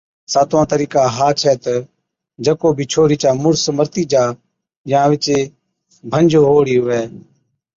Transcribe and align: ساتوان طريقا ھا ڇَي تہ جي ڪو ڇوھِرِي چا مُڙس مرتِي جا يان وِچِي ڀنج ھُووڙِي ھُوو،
ساتوان 0.33 0.63
طريقا 0.73 1.01
ھا 1.15 1.27
ڇَي 1.39 1.53
تہ 1.63 1.75
جي 2.43 2.53
ڪو 2.61 2.67
ڇوھِرِي 2.91 3.17
چا 3.21 3.29
مُڙس 3.41 3.63
مرتِي 3.77 4.03
جا 4.11 4.23
يان 4.91 5.05
وِچِي 5.11 5.39
ڀنج 6.11 6.31
ھُووڙِي 6.43 6.75
ھُوو، 6.81 6.99